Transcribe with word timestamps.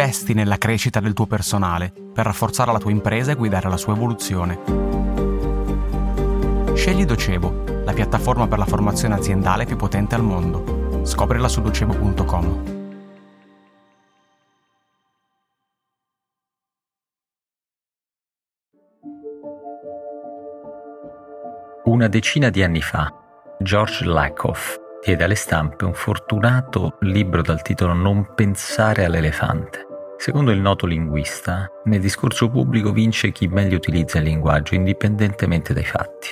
investi 0.00 0.32
nella 0.32 0.56
crescita 0.56 0.98
del 0.98 1.12
tuo 1.12 1.26
personale 1.26 1.92
per 2.14 2.24
rafforzare 2.24 2.72
la 2.72 2.78
tua 2.78 2.90
impresa 2.90 3.32
e 3.32 3.34
guidare 3.34 3.68
la 3.68 3.76
sua 3.76 3.92
evoluzione. 3.92 4.58
Scegli 6.72 7.04
Docebo, 7.04 7.82
la 7.84 7.92
piattaforma 7.92 8.48
per 8.48 8.56
la 8.56 8.64
formazione 8.64 9.14
aziendale 9.16 9.66
più 9.66 9.76
potente 9.76 10.14
al 10.14 10.22
mondo. 10.22 11.02
Scoprila 11.04 11.48
su 11.48 11.60
docebo.com. 11.60 12.78
Una 21.84 22.08
decina 22.08 22.48
di 22.48 22.62
anni 22.62 22.80
fa, 22.80 23.12
George 23.58 24.06
Lakoff 24.06 24.78
diede 25.04 25.24
alle 25.24 25.34
stampe 25.34 25.84
un 25.84 25.92
fortunato 25.92 26.96
libro 27.00 27.42
dal 27.42 27.60
titolo 27.60 27.92
Non 27.92 28.32
pensare 28.34 29.04
all'elefante. 29.04 29.88
Secondo 30.20 30.50
il 30.50 30.60
noto 30.60 30.84
linguista, 30.84 31.66
nel 31.84 31.98
discorso 31.98 32.50
pubblico 32.50 32.92
vince 32.92 33.32
chi 33.32 33.46
meglio 33.46 33.76
utilizza 33.76 34.18
il 34.18 34.24
linguaggio 34.24 34.74
indipendentemente 34.74 35.72
dai 35.72 35.86
fatti. 35.86 36.28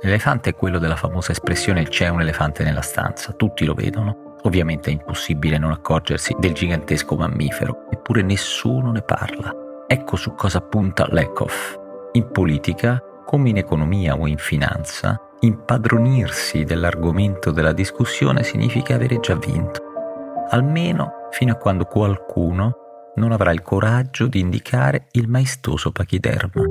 L'elefante 0.00 0.48
è 0.48 0.54
quello 0.54 0.78
della 0.78 0.96
famosa 0.96 1.32
espressione 1.32 1.82
c'è 1.82 2.08
un 2.08 2.22
elefante 2.22 2.64
nella 2.64 2.80
stanza, 2.80 3.32
tutti 3.32 3.66
lo 3.66 3.74
vedono. 3.74 4.36
Ovviamente 4.44 4.88
è 4.88 4.94
impossibile 4.94 5.58
non 5.58 5.72
accorgersi 5.72 6.34
del 6.38 6.54
gigantesco 6.54 7.16
mammifero, 7.16 7.90
eppure 7.90 8.22
nessuno 8.22 8.92
ne 8.92 9.02
parla. 9.02 9.54
Ecco 9.86 10.16
su 10.16 10.34
cosa 10.34 10.62
punta 10.62 11.06
Lekoff. 11.10 11.76
In 12.12 12.30
politica, 12.30 12.98
come 13.26 13.50
in 13.50 13.58
economia 13.58 14.16
o 14.16 14.26
in 14.26 14.38
finanza, 14.38 15.20
impadronirsi 15.40 16.64
dell'argomento 16.64 17.50
della 17.50 17.74
discussione 17.74 18.42
significa 18.42 18.94
avere 18.94 19.20
già 19.20 19.34
vinto, 19.34 19.82
almeno 20.48 21.28
fino 21.30 21.52
a 21.52 21.56
quando 21.56 21.84
qualcuno 21.84 22.86
non 23.18 23.32
avrà 23.32 23.52
il 23.52 23.60
coraggio 23.60 24.26
di 24.26 24.40
indicare 24.40 25.08
il 25.12 25.28
maestoso 25.28 25.92
pachiderma. 25.92 26.62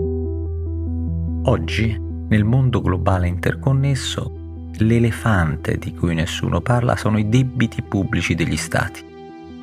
Oggi, 1.44 1.96
nel 2.30 2.44
mondo 2.44 2.82
globale 2.82 3.28
interconnesso, 3.28 4.34
l'elefante 4.78 5.78
di 5.78 5.94
cui 5.94 6.16
nessuno 6.16 6.62
parla 6.62 6.96
sono 6.96 7.18
i 7.20 7.30
debiti 7.30 7.82
pubblici 7.82 8.34
degli 8.34 8.58
Stati, 8.58 9.06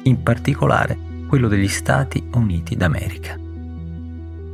in 0.04 0.22
particolare 0.22 0.96
quello 1.26 1.48
degli 1.48 1.68
Stati 1.68 2.22
Uniti 2.34 2.76
d'America. 2.76 3.36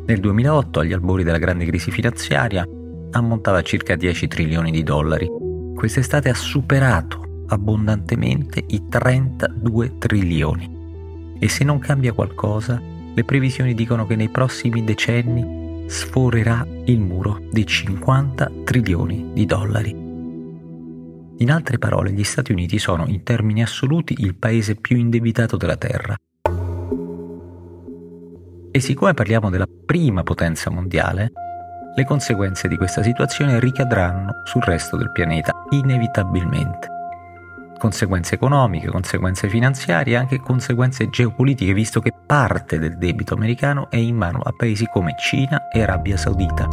Nel 0.06 0.18
2008, 0.18 0.80
agli 0.80 0.92
albori 0.92 1.22
della 1.22 1.38
grande 1.38 1.66
crisi 1.66 1.90
finanziaria, 1.90 2.66
ammontava 3.12 3.58
a 3.58 3.62
circa 3.62 3.96
10 3.96 4.28
trilioni 4.28 4.70
di 4.70 4.82
dollari. 4.82 5.28
Quest'estate 5.74 6.28
ha 6.30 6.34
superato 6.34 7.44
abbondantemente 7.48 8.64
i 8.68 8.88
32 8.88 9.98
trilioni. 9.98 10.79
E 11.42 11.48
se 11.48 11.64
non 11.64 11.78
cambia 11.78 12.12
qualcosa, 12.12 12.80
le 13.14 13.24
previsioni 13.24 13.74
dicono 13.74 14.06
che 14.06 14.14
nei 14.14 14.28
prossimi 14.28 14.84
decenni 14.84 15.88
sforerà 15.88 16.64
il 16.84 17.00
muro 17.00 17.40
dei 17.50 17.66
50 17.66 18.50
trilioni 18.62 19.30
di 19.32 19.46
dollari. 19.46 19.90
In 21.38 21.50
altre 21.50 21.78
parole, 21.78 22.12
gli 22.12 22.22
Stati 22.22 22.52
Uniti 22.52 22.78
sono 22.78 23.06
in 23.06 23.22
termini 23.22 23.62
assoluti 23.62 24.14
il 24.18 24.34
paese 24.34 24.76
più 24.76 24.98
indebitato 24.98 25.56
della 25.56 25.76
Terra. 25.76 26.14
E 28.70 28.78
siccome 28.78 29.14
parliamo 29.14 29.48
della 29.48 29.66
prima 29.66 30.22
potenza 30.22 30.70
mondiale, 30.70 31.32
le 31.96 32.04
conseguenze 32.04 32.68
di 32.68 32.76
questa 32.76 33.02
situazione 33.02 33.58
ricadranno 33.58 34.42
sul 34.44 34.62
resto 34.62 34.96
del 34.98 35.10
pianeta, 35.10 35.64
inevitabilmente. 35.70 36.99
Conseguenze 37.80 38.34
economiche, 38.34 38.88
conseguenze 38.88 39.48
finanziarie 39.48 40.12
e 40.12 40.16
anche 40.16 40.38
conseguenze 40.38 41.08
geopolitiche, 41.08 41.72
visto 41.72 42.00
che 42.00 42.12
parte 42.12 42.78
del 42.78 42.98
debito 42.98 43.32
americano 43.32 43.88
è 43.88 43.96
in 43.96 44.16
mano 44.16 44.40
a 44.40 44.52
paesi 44.54 44.84
come 44.84 45.14
Cina 45.18 45.70
e 45.70 45.80
Arabia 45.80 46.18
Saudita. 46.18 46.68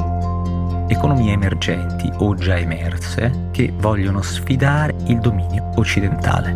Economie 0.89 1.31
emergenti 1.31 2.11
o 2.17 2.35
già 2.35 2.57
emerse 2.57 3.47
che 3.51 3.73
vogliono 3.73 4.21
sfidare 4.21 4.95
il 5.05 5.19
dominio 5.19 5.71
occidentale. 5.75 6.51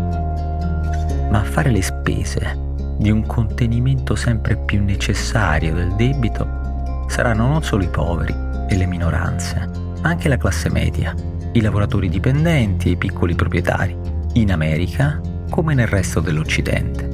Ma 1.30 1.42
fare 1.46 1.72
le 1.72 1.82
spese 1.82 2.76
di 2.98 3.10
un 3.10 3.26
contenimento 3.26 4.16
sempre 4.16 4.58
più 4.58 4.84
necessario 4.84 5.74
del 5.74 5.96
debito 5.96 7.06
saranno 7.08 7.48
non 7.48 7.64
solo 7.64 7.84
i 7.84 7.90
poveri, 7.90 8.36
e 8.68 8.76
le 8.76 8.86
minoranze, 8.86 9.70
ma 10.02 10.10
anche 10.10 10.28
la 10.28 10.36
classe 10.36 10.70
media, 10.70 11.16
i 11.54 11.62
lavoratori 11.62 12.10
dipendenti 12.10 12.90
e 12.90 12.92
i 12.92 12.98
piccoli 12.98 13.34
proprietari, 13.34 14.11
in 14.34 14.52
America 14.52 15.20
come 15.50 15.74
nel 15.74 15.88
resto 15.88 16.20
dell'Occidente. 16.20 17.08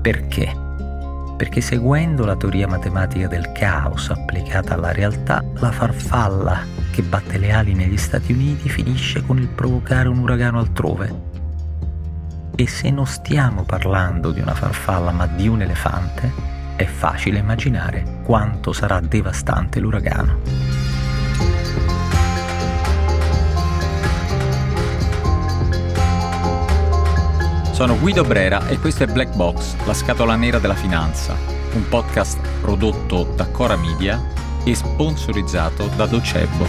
Perché? 0.00 0.62
Perché 1.36 1.60
seguendo 1.60 2.24
la 2.24 2.36
teoria 2.36 2.66
matematica 2.66 3.26
del 3.26 3.52
caos 3.52 4.10
applicata 4.10 4.74
alla 4.74 4.92
realtà, 4.92 5.44
la 5.54 5.70
farfalla 5.72 6.60
che 6.92 7.02
batte 7.02 7.38
le 7.38 7.52
ali 7.52 7.74
negli 7.74 7.96
Stati 7.96 8.32
Uniti 8.32 8.68
finisce 8.68 9.24
con 9.24 9.38
il 9.38 9.48
provocare 9.48 10.08
un 10.08 10.18
uragano 10.18 10.58
altrove. 10.58 11.32
E 12.54 12.66
se 12.68 12.90
non 12.90 13.06
stiamo 13.06 13.64
parlando 13.64 14.30
di 14.30 14.40
una 14.40 14.54
farfalla 14.54 15.10
ma 15.10 15.26
di 15.26 15.48
un 15.48 15.62
elefante, 15.62 16.32
è 16.76 16.84
facile 16.84 17.38
immaginare 17.38 18.20
quanto 18.22 18.72
sarà 18.72 19.00
devastante 19.00 19.80
l'uragano. 19.80 20.73
Sono 27.74 27.98
Guido 27.98 28.22
Brera 28.22 28.68
e 28.68 28.78
questo 28.78 29.02
è 29.02 29.06
Black 29.08 29.34
Box, 29.34 29.74
la 29.84 29.94
scatola 29.94 30.36
nera 30.36 30.60
della 30.60 30.76
finanza, 30.76 31.36
un 31.72 31.88
podcast 31.88 32.38
prodotto 32.60 33.24
da 33.34 33.50
Cora 33.50 33.74
Media 33.74 34.22
e 34.64 34.76
sponsorizzato 34.76 35.88
da 35.96 36.06
Docebo. 36.06 36.66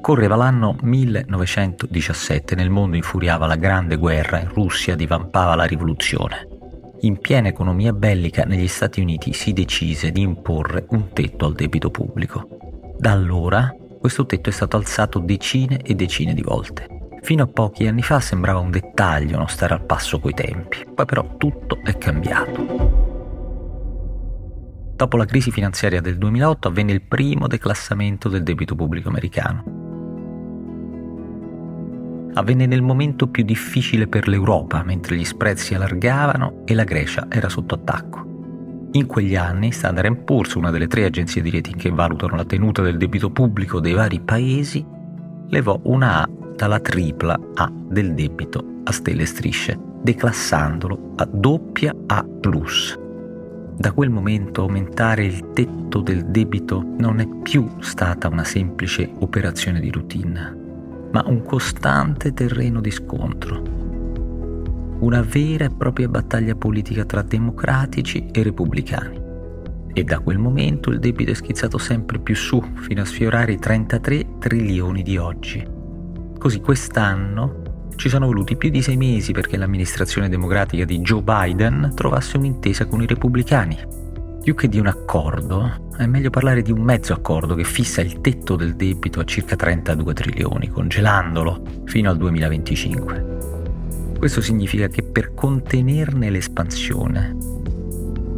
Correva 0.00 0.36
l'anno 0.36 0.78
1917, 0.80 2.54
nel 2.54 2.70
mondo 2.70 2.96
infuriava 2.96 3.46
la 3.46 3.56
grande 3.56 3.96
guerra, 3.96 4.40
in 4.40 4.48
Russia 4.48 4.96
divampava 4.96 5.54
la 5.54 5.64
rivoluzione. 5.64 6.49
In 7.02 7.18
piena 7.18 7.48
economia 7.48 7.94
bellica 7.94 8.44
negli 8.44 8.68
Stati 8.68 9.00
Uniti 9.00 9.32
si 9.32 9.54
decise 9.54 10.12
di 10.12 10.20
imporre 10.20 10.84
un 10.90 11.12
tetto 11.14 11.46
al 11.46 11.54
debito 11.54 11.90
pubblico. 11.90 12.46
Da 12.98 13.12
allora 13.12 13.74
questo 13.98 14.26
tetto 14.26 14.50
è 14.50 14.52
stato 14.52 14.76
alzato 14.76 15.18
decine 15.18 15.80
e 15.80 15.94
decine 15.94 16.34
di 16.34 16.42
volte. 16.42 16.86
Fino 17.22 17.44
a 17.44 17.46
pochi 17.46 17.86
anni 17.86 18.02
fa 18.02 18.20
sembrava 18.20 18.58
un 18.58 18.70
dettaglio 18.70 19.38
non 19.38 19.48
stare 19.48 19.72
al 19.72 19.86
passo 19.86 20.20
coi 20.20 20.34
tempi, 20.34 20.84
poi 20.94 21.06
però 21.06 21.36
tutto 21.38 21.78
è 21.82 21.96
cambiato. 21.96 22.66
Dopo 24.94 25.16
la 25.16 25.24
crisi 25.24 25.50
finanziaria 25.50 26.02
del 26.02 26.18
2008 26.18 26.68
avvenne 26.68 26.92
il 26.92 27.02
primo 27.02 27.46
declassamento 27.46 28.28
del 28.28 28.42
debito 28.42 28.74
pubblico 28.74 29.08
americano 29.08 29.79
avvenne 32.34 32.66
nel 32.66 32.82
momento 32.82 33.28
più 33.28 33.44
difficile 33.44 34.06
per 34.06 34.28
l'Europa, 34.28 34.82
mentre 34.84 35.16
gli 35.16 35.24
spread 35.24 35.56
si 35.56 35.74
allargavano 35.74 36.62
e 36.64 36.74
la 36.74 36.84
Grecia 36.84 37.26
era 37.28 37.48
sotto 37.48 37.74
attacco. 37.74 38.28
In 38.92 39.06
quegli 39.06 39.36
anni 39.36 39.70
Standard 39.70 40.24
Poor's, 40.24 40.54
una 40.54 40.70
delle 40.70 40.88
tre 40.88 41.04
agenzie 41.04 41.42
di 41.42 41.50
rating 41.50 41.76
che 41.76 41.90
valutano 41.90 42.36
la 42.36 42.44
tenuta 42.44 42.82
del 42.82 42.96
debito 42.96 43.30
pubblico 43.30 43.78
dei 43.78 43.92
vari 43.92 44.20
paesi, 44.20 44.84
levò 45.48 45.78
una 45.84 46.22
A 46.22 46.28
dalla 46.56 46.80
tripla 46.80 47.38
A 47.54 47.72
del 47.72 48.14
debito 48.14 48.64
a 48.84 48.92
stelle 48.92 49.22
e 49.22 49.26
strisce, 49.26 49.78
declassandolo 50.02 51.12
a 51.16 51.28
doppia 51.30 51.94
A+. 52.06 52.24
Da 53.76 53.92
quel 53.92 54.10
momento 54.10 54.62
aumentare 54.62 55.24
il 55.24 55.52
tetto 55.52 56.00
del 56.00 56.26
debito 56.26 56.84
non 56.98 57.20
è 57.20 57.28
più 57.42 57.66
stata 57.78 58.28
una 58.28 58.44
semplice 58.44 59.10
operazione 59.20 59.80
di 59.80 59.90
routine, 59.90 60.59
ma 61.12 61.22
un 61.26 61.42
costante 61.42 62.32
terreno 62.32 62.80
di 62.80 62.90
scontro. 62.90 63.78
Una 65.00 65.22
vera 65.22 65.64
e 65.64 65.70
propria 65.70 66.08
battaglia 66.08 66.54
politica 66.54 67.04
tra 67.04 67.22
democratici 67.22 68.28
e 68.30 68.42
repubblicani. 68.42 69.28
E 69.92 70.04
da 70.04 70.20
quel 70.20 70.38
momento 70.38 70.90
il 70.90 71.00
debito 71.00 71.30
è 71.30 71.34
schizzato 71.34 71.78
sempre 71.78 72.20
più 72.20 72.36
su, 72.36 72.62
fino 72.74 73.02
a 73.02 73.04
sfiorare 73.04 73.52
i 73.52 73.58
33 73.58 74.38
trilioni 74.38 75.02
di 75.02 75.16
oggi. 75.16 75.66
Così 76.38 76.60
quest'anno 76.60 77.88
ci 77.96 78.08
sono 78.08 78.26
voluti 78.26 78.56
più 78.56 78.70
di 78.70 78.82
sei 78.82 78.96
mesi 78.96 79.32
perché 79.32 79.56
l'amministrazione 79.56 80.28
democratica 80.28 80.84
di 80.84 81.00
Joe 81.00 81.22
Biden 81.22 81.92
trovasse 81.94 82.36
un'intesa 82.36 82.86
con 82.86 83.02
i 83.02 83.06
repubblicani 83.06 84.08
più 84.42 84.54
che 84.54 84.68
di 84.68 84.78
un 84.78 84.86
accordo, 84.86 85.88
è 85.96 86.06
meglio 86.06 86.30
parlare 86.30 86.62
di 86.62 86.72
un 86.72 86.80
mezzo 86.80 87.12
accordo 87.12 87.54
che 87.54 87.64
fissa 87.64 88.00
il 88.00 88.20
tetto 88.20 88.56
del 88.56 88.74
debito 88.74 89.20
a 89.20 89.24
circa 89.24 89.54
32 89.54 90.14
trilioni, 90.14 90.68
congelandolo 90.68 91.62
fino 91.84 92.08
al 92.08 92.16
2025. 92.16 93.38
Questo 94.18 94.40
significa 94.40 94.88
che 94.88 95.02
per 95.02 95.34
contenerne 95.34 96.30
l'espansione, 96.30 97.36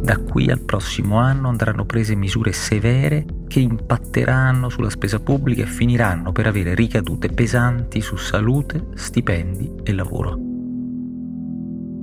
da 0.03 0.17
qui 0.17 0.49
al 0.51 0.59
prossimo 0.59 1.17
anno 1.17 1.47
andranno 1.47 1.85
prese 1.85 2.13
misure 2.13 2.51
severe 2.51 3.25
che 3.47 3.61
impatteranno 3.61 4.67
sulla 4.67 4.89
spesa 4.89 5.21
pubblica 5.21 5.63
e 5.63 5.67
finiranno 5.67 6.33
per 6.33 6.47
avere 6.47 6.75
ricadute 6.75 7.29
pesanti 7.29 8.01
su 8.01 8.17
salute, 8.17 8.87
stipendi 8.95 9.75
e 9.81 9.93
lavoro. 9.93 10.37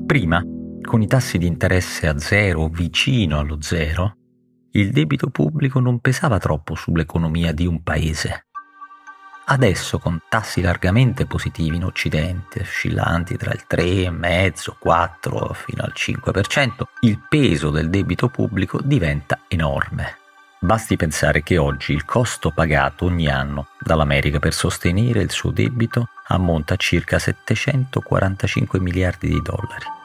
Prima, 0.07 0.43
con 0.91 1.03
i 1.03 1.07
tassi 1.07 1.39
di 1.39 1.47
interesse 1.47 2.09
a 2.09 2.19
zero 2.19 2.63
o 2.63 2.69
vicino 2.69 3.39
allo 3.39 3.63
zero, 3.63 4.17
il 4.73 4.91
debito 4.91 5.31
pubblico 5.31 5.79
non 5.79 6.01
pesava 6.01 6.39
troppo 6.39 6.75
sull'economia 6.75 7.53
di 7.53 7.65
un 7.65 7.85
paese. 7.85 8.47
Adesso, 9.45 10.01
con 10.01 10.19
tassi 10.29 10.61
largamente 10.61 11.27
positivi 11.27 11.77
in 11.77 11.85
Occidente, 11.85 12.63
oscillanti 12.63 13.37
tra 13.37 13.53
il 13.53 13.67
3,5, 13.71 14.79
4 14.81 15.53
fino 15.53 15.85
al 15.85 15.93
5%, 15.95 16.83
il 17.03 17.25
peso 17.29 17.71
del 17.71 17.89
debito 17.89 18.27
pubblico 18.27 18.81
diventa 18.83 19.43
enorme. 19.47 20.17
Basti 20.59 20.97
pensare 20.97 21.45
che 21.45 21.57
oggi 21.57 21.93
il 21.93 22.05
costo 22.05 22.51
pagato 22.51 23.05
ogni 23.05 23.29
anno 23.29 23.69
dall'America 23.79 24.41
per 24.41 24.53
sostenere 24.53 25.23
il 25.23 25.31
suo 25.31 25.53
debito 25.53 26.09
ammonta 26.27 26.75
a 26.75 26.79
circa 26.79 27.21
745 27.21 28.81
miliardi 28.81 29.29
di 29.29 29.41
dollari, 29.41 29.99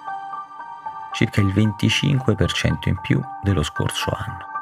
circa 1.15 1.41
il 1.41 1.47
25% 1.47 2.89
in 2.89 2.99
più 3.01 3.21
dello 3.41 3.63
scorso 3.63 4.11
anno. 4.11 4.53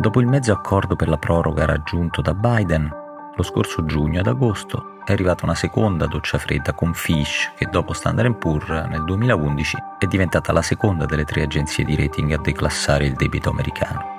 Dopo 0.00 0.20
il 0.20 0.26
mezzo 0.26 0.52
accordo 0.52 0.96
per 0.96 1.08
la 1.08 1.18
proroga 1.18 1.66
raggiunto 1.66 2.22
da 2.22 2.34
Biden, 2.34 2.90
lo 3.36 3.42
scorso 3.42 3.84
giugno 3.84 4.20
ad 4.20 4.26
agosto 4.26 4.98
è 5.04 5.12
arrivata 5.12 5.44
una 5.44 5.54
seconda 5.54 6.06
doccia 6.06 6.38
fredda 6.38 6.72
con 6.72 6.94
Fish 6.94 7.52
che 7.54 7.66
dopo 7.66 7.92
Standard 7.92 8.34
Poor's 8.36 8.68
nel 8.88 9.04
2011 9.04 9.76
è 9.98 10.06
diventata 10.06 10.52
la 10.52 10.62
seconda 10.62 11.04
delle 11.04 11.24
tre 11.24 11.42
agenzie 11.42 11.84
di 11.84 11.94
rating 11.94 12.32
a 12.32 12.38
declassare 12.38 13.04
il 13.04 13.14
debito 13.14 13.50
americano 13.50 14.14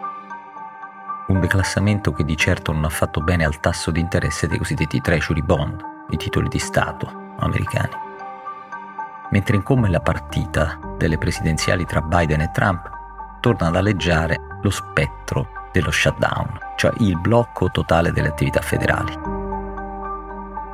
un 1.27 1.39
declassamento 1.39 2.11
che 2.11 2.23
di 2.23 2.37
certo 2.37 2.71
non 2.71 2.85
ha 2.85 2.89
fatto 2.89 3.19
bene 3.21 3.45
al 3.45 3.59
tasso 3.59 3.89
di 3.89 3.99
interesse 3.99 4.47
dei 4.47 4.59
cosiddetti 4.59 5.01
treasury 5.01 5.41
bond, 5.41 5.81
i 6.09 6.17
titoli 6.17 6.47
di 6.47 6.59
Stato 6.59 7.33
americani. 7.39 8.14
Mentre 9.31 9.55
incombe 9.55 9.89
la 9.89 9.99
partita 9.99 10.79
delle 10.97 11.17
presidenziali 11.17 11.85
tra 11.85 12.01
Biden 12.01 12.41
e 12.41 12.51
Trump, 12.53 12.89
torna 13.39 13.67
ad 13.67 13.75
alleggiare 13.75 14.39
lo 14.61 14.69
spettro 14.69 15.49
dello 15.71 15.91
shutdown, 15.91 16.57
cioè 16.77 16.91
il 16.99 17.19
blocco 17.19 17.69
totale 17.69 18.11
delle 18.11 18.29
attività 18.29 18.61
federali. 18.61 19.13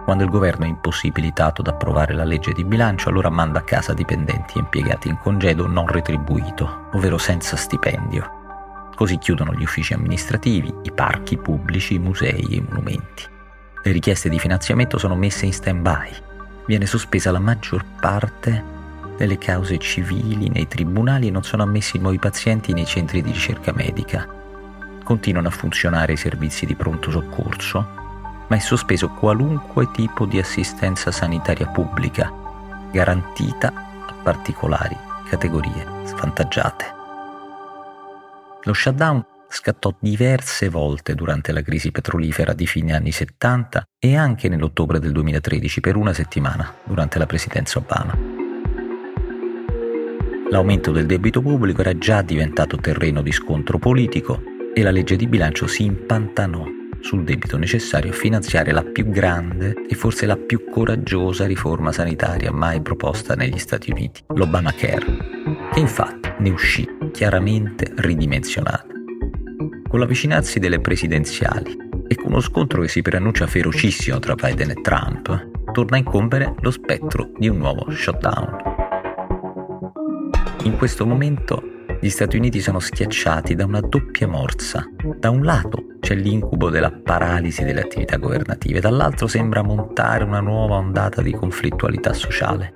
Quando 0.04 0.24
il 0.24 0.30
governo 0.30 0.66
è 0.66 0.68
impossibilitato 0.68 1.62
ad 1.62 1.68
approvare 1.68 2.14
la 2.14 2.24
legge 2.24 2.54
di 2.54 2.66
bilancio, 2.66 3.10
allora 3.10 3.30
manda 3.30 3.60
a 3.60 3.64
casa 3.64 3.94
dipendenti 3.94 4.58
e 4.58 4.62
impiegati 4.62 5.08
in 5.08 5.18
congedo 5.18 5.68
non 5.68 5.88
retribuito, 5.88 6.90
ovvero 6.94 7.18
senza 7.18 7.56
stipendio, 7.56 8.40
Così 9.02 9.18
chiudono 9.18 9.56
gli 9.56 9.64
uffici 9.64 9.94
amministrativi, 9.94 10.72
i 10.84 10.92
parchi 10.92 11.36
pubblici, 11.36 11.96
i 11.96 12.00
musei 12.00 12.46
e 12.52 12.56
i 12.58 12.62
monumenti. 12.62 13.26
Le 13.84 13.92
richieste 13.92 14.30
di 14.30 14.38
finanziamento 14.38 15.00
sono 15.00 15.16
messe 15.16 15.48
in 15.48 15.54
stand-by. 15.54 16.31
Viene 16.66 16.86
sospesa 16.86 17.32
la 17.32 17.40
maggior 17.40 17.84
parte 18.00 18.64
delle 19.18 19.38
cause 19.38 19.78
civili 19.78 20.50
nei 20.50 20.68
tribunali 20.68 21.28
e 21.28 21.32
non 21.32 21.44
sono 21.44 21.64
ammessi 21.64 21.98
nuovi 21.98 22.18
pazienti 22.18 22.74
nei 22.74 22.86
centri 22.86 23.22
di 23.22 23.32
ricerca 23.32 23.72
medica. 23.74 24.28
Continuano 25.04 25.48
a 25.48 25.52
funzionare 25.52 26.14
i 26.14 26.18
servizi 26.18 26.66
di 26.66 26.76
pronto 26.76 27.12
soccorso, 27.12 28.00
ma 28.48 28.56
è 28.56 28.60
sospeso 28.60 29.10
qualunque 29.10 29.92
tipo 29.92 30.26
di 30.26 30.40
assistenza 30.40 31.12
sanitaria 31.12 31.68
pubblica, 31.68 32.32
garantita 32.92 33.74
a 34.08 34.14
particolari 34.24 34.98
categorie 35.30 35.86
svantaggiate. 36.06 36.86
Lo 38.64 38.74
shutdown 38.74 39.24
scattò 39.52 39.94
diverse 40.00 40.70
volte 40.70 41.14
durante 41.14 41.52
la 41.52 41.62
crisi 41.62 41.92
petrolifera 41.92 42.54
di 42.54 42.66
fine 42.66 42.94
anni 42.94 43.12
70 43.12 43.84
e 44.00 44.16
anche 44.16 44.48
nell'ottobre 44.50 45.00
del 45.00 45.12
2013 45.12 45.82
per 45.82 45.96
una 45.96 46.14
settimana 46.14 46.74
durante 46.84 47.20
la 47.20 47.26
presidenza 47.26 47.80
Obama. 47.80 48.18
L'aumento 50.50 50.92
del 50.92 51.06
debito 51.06 51.42
pubblico 51.42 51.82
era 51.82 51.98
già 51.98 52.22
diventato 52.22 52.78
terreno 52.78 53.22
di 53.22 53.32
scontro 53.32 53.78
politico 53.78 54.42
e 54.74 54.82
la 54.82 54.92
legge 54.92 55.16
di 55.16 55.28
bilancio 55.28 55.68
si 55.68 55.84
impantanò 55.84 56.66
sul 57.02 57.24
debito 57.24 57.58
necessario 57.58 58.12
a 58.12 58.16
finanziare 58.16 58.72
la 58.72 58.84
più 58.84 59.10
grande 59.10 59.86
e 59.88 59.96
forse 59.96 60.26
la 60.26 60.38
più 60.38 60.66
coraggiosa 60.70 61.46
riforma 61.46 61.92
sanitaria 61.92 62.52
mai 62.52 62.82
proposta 62.82 63.34
negli 63.34 63.58
Stati 63.58 63.92
Uniti, 63.92 64.24
l'Obamacare, 64.28 65.06
che 65.74 65.80
infatti 65.80 66.32
ne 66.40 66.50
uscì 66.50 66.88
chiaramente 67.12 67.92
ridimensionata. 67.96 69.01
Con 69.92 70.00
l'avvicinarsi 70.00 70.58
delle 70.58 70.80
presidenziali 70.80 71.78
e 72.08 72.16
con 72.16 72.28
uno 72.32 72.40
scontro 72.40 72.80
che 72.80 72.88
si 72.88 73.02
preannuncia 73.02 73.46
ferocissimo 73.46 74.20
tra 74.20 74.36
Biden 74.36 74.70
e 74.70 74.76
Trump, 74.76 75.50
torna 75.74 75.98
a 75.98 76.00
incombere 76.00 76.56
lo 76.62 76.72
spettro 76.72 77.32
di 77.38 77.50
un 77.50 77.58
nuovo 77.58 77.92
shutdown. 77.92 78.56
In 80.64 80.78
questo 80.78 81.06
momento 81.06 81.62
gli 82.00 82.08
Stati 82.08 82.38
Uniti 82.38 82.62
sono 82.62 82.80
schiacciati 82.80 83.54
da 83.54 83.66
una 83.66 83.82
doppia 83.82 84.30
morsa. 84.30 84.90
Da 85.18 85.30
un 85.30 85.44
lato 85.44 85.98
c'è 86.00 86.16
l'incubo 86.16 86.70
della 86.70 86.92
paralisi 86.92 87.66
delle 87.66 87.82
attività 87.82 88.16
governative, 88.16 88.80
dall'altro 88.80 89.28
sembra 89.28 89.62
montare 89.62 90.24
una 90.24 90.40
nuova 90.40 90.76
ondata 90.76 91.22
di 91.22 91.34
conflittualità 91.34 92.14
sociale. 92.14 92.72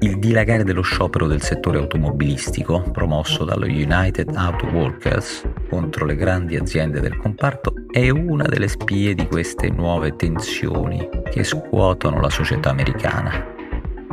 Il 0.00 0.18
dilagare 0.18 0.64
dello 0.64 0.82
sciopero 0.82 1.26
del 1.26 1.40
settore 1.40 1.78
automobilistico, 1.78 2.82
promosso 2.92 3.44
dallo 3.44 3.64
United 3.64 4.32
Auto 4.34 4.66
Workers 4.66 5.44
contro 5.72 6.04
le 6.04 6.16
grandi 6.16 6.56
aziende 6.56 7.00
del 7.00 7.16
comparto, 7.16 7.72
è 7.90 8.10
una 8.10 8.44
delle 8.44 8.68
spie 8.68 9.14
di 9.14 9.26
queste 9.26 9.70
nuove 9.70 10.16
tensioni 10.16 11.08
che 11.30 11.44
scuotono 11.44 12.20
la 12.20 12.28
società 12.28 12.68
americana. 12.68 13.42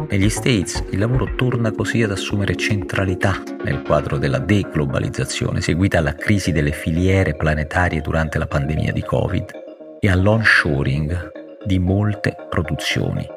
Negli 0.10 0.30
States 0.30 0.82
il 0.92 1.00
lavoro 1.00 1.36
torna 1.36 1.74
così 1.74 2.02
ad 2.02 2.12
assumere 2.12 2.56
centralità 2.56 3.44
nel 3.66 3.82
quadro 3.82 4.18
della 4.18 4.40
deglobalizzazione 4.40 5.60
seguita 5.60 5.98
alla 5.98 6.16
crisi 6.16 6.54
delle 6.54 6.72
filiere 6.72 7.36
planetarie 7.36 8.00
durante 8.00 8.38
la 8.38 8.48
pandemia 8.48 8.94
di 8.94 9.02
Covid 9.02 9.52
e 10.00 10.10
all'onshoring 10.10 11.32
di 11.66 11.78
molte 11.78 12.38
produzioni 12.50 13.28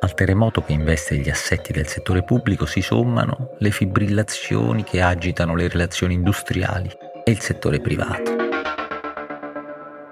al 0.00 0.14
terremoto 0.14 0.62
che 0.62 0.72
investe 0.72 1.16
gli 1.16 1.28
assetti 1.28 1.72
del 1.72 1.88
settore 1.88 2.22
pubblico 2.22 2.66
si 2.66 2.80
sommano 2.80 3.56
le 3.58 3.70
fibrillazioni 3.72 4.84
che 4.84 5.02
agitano 5.02 5.56
le 5.56 5.66
relazioni 5.66 6.14
industriali 6.14 6.88
e 7.28 7.30
il 7.30 7.40
settore 7.40 7.78
privato. 7.78 8.36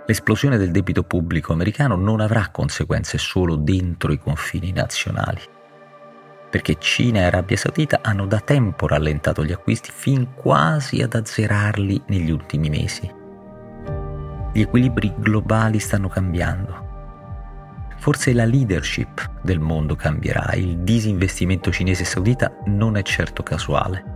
L'esplosione 0.06 0.58
del 0.58 0.70
debito 0.70 1.02
pubblico 1.02 1.54
americano 1.54 1.96
non 1.96 2.20
avrà 2.20 2.48
conseguenze 2.50 3.16
solo 3.16 3.56
dentro 3.56 4.12
i 4.12 4.18
confini 4.18 4.70
nazionali, 4.70 5.40
perché 6.50 6.76
Cina 6.78 7.20
e 7.20 7.24
Arabia 7.24 7.56
Saudita 7.56 8.00
hanno 8.02 8.26
da 8.26 8.40
tempo 8.40 8.86
rallentato 8.86 9.42
gli 9.44 9.52
acquisti 9.52 9.90
fin 9.90 10.34
quasi 10.34 11.00
ad 11.00 11.14
azzerarli 11.14 12.02
negli 12.08 12.30
ultimi 12.30 12.68
mesi. 12.68 13.10
Gli 14.52 14.60
equilibri 14.60 15.12
globali 15.16 15.78
stanno 15.78 16.08
cambiando 16.08 16.84
Forse 17.98 18.32
la 18.34 18.44
leadership 18.44 19.40
del 19.42 19.58
mondo 19.58 19.96
cambierà, 19.96 20.52
il 20.52 20.78
disinvestimento 20.78 21.72
cinese 21.72 22.02
e 22.02 22.06
saudita 22.06 22.52
non 22.66 22.96
è 22.96 23.02
certo 23.02 23.42
casuale. 23.42 24.15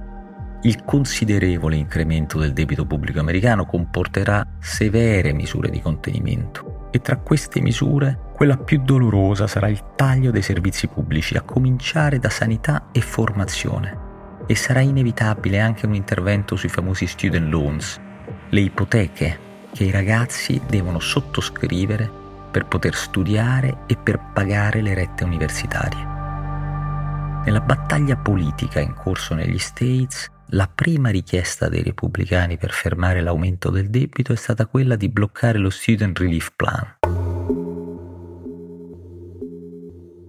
Il 0.62 0.84
considerevole 0.84 1.76
incremento 1.76 2.38
del 2.38 2.52
debito 2.52 2.84
pubblico 2.84 3.18
americano 3.18 3.64
comporterà 3.64 4.46
severe 4.58 5.32
misure 5.32 5.70
di 5.70 5.80
contenimento 5.80 6.88
e 6.90 7.00
tra 7.00 7.16
queste 7.16 7.62
misure 7.62 8.28
quella 8.34 8.58
più 8.58 8.82
dolorosa 8.82 9.46
sarà 9.46 9.68
il 9.68 9.82
taglio 9.96 10.30
dei 10.30 10.42
servizi 10.42 10.86
pubblici, 10.86 11.34
a 11.36 11.40
cominciare 11.40 12.18
da 12.18 12.28
sanità 12.28 12.88
e 12.92 13.00
formazione. 13.00 14.08
E 14.46 14.54
sarà 14.54 14.80
inevitabile 14.80 15.60
anche 15.60 15.86
un 15.86 15.94
intervento 15.94 16.56
sui 16.56 16.68
famosi 16.68 17.06
student 17.06 17.50
loans, 17.50 17.98
le 18.50 18.60
ipoteche 18.60 19.38
che 19.72 19.84
i 19.84 19.90
ragazzi 19.90 20.60
devono 20.68 20.98
sottoscrivere 20.98 22.10
per 22.50 22.66
poter 22.66 22.94
studiare 22.94 23.78
e 23.86 23.96
per 23.96 24.20
pagare 24.34 24.82
le 24.82 24.92
rette 24.92 25.24
universitarie. 25.24 26.08
Nella 27.46 27.60
battaglia 27.60 28.16
politica 28.16 28.80
in 28.80 28.92
corso 28.92 29.34
negli 29.34 29.58
States, 29.58 30.30
la 30.52 30.68
prima 30.72 31.10
richiesta 31.10 31.68
dei 31.68 31.82
repubblicani 31.82 32.56
per 32.56 32.72
fermare 32.72 33.20
l'aumento 33.20 33.70
del 33.70 33.88
debito 33.88 34.32
è 34.32 34.36
stata 34.36 34.66
quella 34.66 34.96
di 34.96 35.08
bloccare 35.08 35.58
lo 35.58 35.70
Student 35.70 36.18
Relief 36.18 36.52
Plan. 36.56 36.96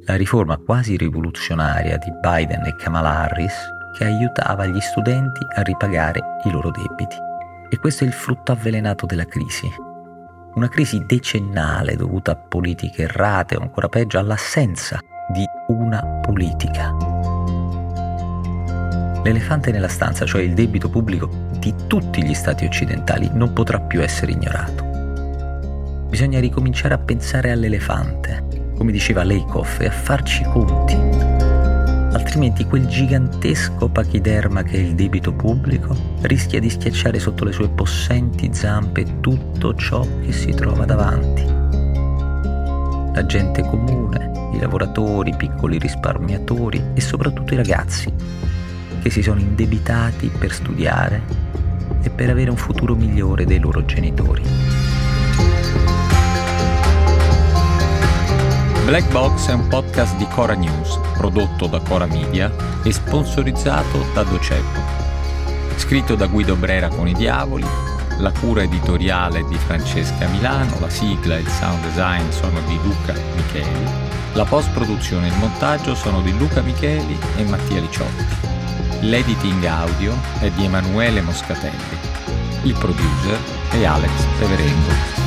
La 0.05 0.15
riforma 0.15 0.57
quasi 0.57 0.97
rivoluzionaria 0.97 1.97
di 1.97 2.11
Biden 2.21 2.65
e 2.65 2.75
Kamala 2.75 3.21
Harris 3.21 3.53
che 3.97 4.05
aiutava 4.05 4.65
gli 4.65 4.79
studenti 4.79 5.45
a 5.55 5.61
ripagare 5.61 6.21
i 6.45 6.51
loro 6.51 6.69
debiti. 6.69 7.15
E 7.69 7.77
questo 7.77 8.03
è 8.03 8.07
il 8.07 8.13
frutto 8.13 8.51
avvelenato 8.51 9.05
della 9.05 9.25
crisi, 9.25 9.69
una 10.55 10.67
crisi 10.67 11.03
decennale 11.05 11.95
dovuta 11.95 12.31
a 12.31 12.35
politiche 12.35 13.03
errate 13.03 13.55
o 13.55 13.61
ancora 13.61 13.87
peggio 13.87 14.19
all'assenza 14.19 14.99
di 15.31 15.45
una 15.67 16.03
politica. 16.21 17.20
L'elefante 19.23 19.71
nella 19.71 19.87
stanza, 19.87 20.25
cioè 20.25 20.41
il 20.41 20.55
debito 20.55 20.89
pubblico 20.89 21.29
di 21.59 21.73
tutti 21.85 22.23
gli 22.23 22.33
stati 22.33 22.65
occidentali, 22.65 23.29
non 23.31 23.53
potrà 23.53 23.79
più 23.79 24.01
essere 24.01 24.31
ignorato. 24.31 24.89
Bisogna 26.09 26.39
ricominciare 26.39 26.95
a 26.95 26.97
pensare 26.97 27.51
all'elefante, 27.51 28.43
come 28.75 28.91
diceva 28.91 29.21
Leikov, 29.23 29.77
e 29.79 29.85
a 29.85 29.91
farci 29.91 30.43
conti. 30.45 30.95
Altrimenti 32.13 32.65
quel 32.65 32.87
gigantesco 32.87 33.89
pachiderma 33.89 34.63
che 34.63 34.77
è 34.77 34.79
il 34.79 34.95
debito 34.95 35.33
pubblico 35.33 35.95
rischia 36.21 36.59
di 36.59 36.69
schiacciare 36.69 37.19
sotto 37.19 37.45
le 37.45 37.51
sue 37.51 37.69
possenti 37.69 38.49
zampe 38.51 39.19
tutto 39.19 39.75
ciò 39.75 40.05
che 40.25 40.31
si 40.31 40.51
trova 40.51 40.83
davanti. 40.85 41.45
La 43.13 43.25
gente 43.25 43.61
comune, 43.61 44.31
i 44.53 44.59
lavoratori, 44.59 45.29
i 45.29 45.35
piccoli 45.35 45.77
risparmiatori 45.77 46.83
e 46.95 47.01
soprattutto 47.01 47.53
i 47.53 47.57
ragazzi 47.57 48.13
che 49.01 49.09
si 49.09 49.21
sono 49.23 49.39
indebitati 49.39 50.29
per 50.37 50.53
studiare 50.53 51.21
e 52.01 52.09
per 52.09 52.29
avere 52.29 52.49
un 52.49 52.57
futuro 52.57 52.95
migliore 52.95 53.45
dei 53.45 53.59
loro 53.59 53.83
genitori. 53.85 54.43
Black 58.85 59.09
Box 59.11 59.49
è 59.49 59.53
un 59.53 59.67
podcast 59.67 60.17
di 60.17 60.27
Cora 60.27 60.53
News, 60.53 60.99
prodotto 61.13 61.67
da 61.67 61.79
Cora 61.79 62.05
Media 62.05 62.51
e 62.83 62.91
sponsorizzato 62.91 64.05
da 64.13 64.23
Docebo. 64.23 64.79
Scritto 65.77 66.15
da 66.15 66.27
Guido 66.27 66.55
Brera 66.55 66.89
con 66.89 67.07
i 67.07 67.13
Diavoli, 67.13 67.65
la 68.17 68.31
cura 68.31 68.63
editoriale 68.63 69.45
di 69.47 69.55
Francesca 69.55 70.27
Milano, 70.27 70.79
la 70.79 70.89
sigla 70.89 71.37
e 71.37 71.41
il 71.41 71.47
sound 71.47 71.81
design 71.83 72.29
sono 72.29 72.59
di 72.67 72.77
Luca 72.83 73.13
Micheli, 73.35 73.85
la 74.33 74.45
post-produzione 74.45 75.27
e 75.27 75.31
il 75.31 75.37
montaggio 75.37 75.95
sono 75.95 76.21
di 76.21 76.37
Luca 76.37 76.61
Micheli 76.61 77.17
e 77.37 77.43
Mattia 77.45 77.79
Liciotti. 77.79 78.50
L'editing 79.03 79.63
audio 79.65 80.15
è 80.39 80.51
di 80.51 80.65
Emanuele 80.65 81.21
Moscatelli. 81.21 81.97
Il 82.63 82.75
producer 82.77 83.39
è 83.71 83.83
Alex 83.83 84.11
Peverengo. 84.37 85.20